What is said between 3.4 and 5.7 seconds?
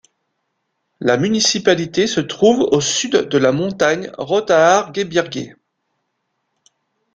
montagne Rothaargebirge.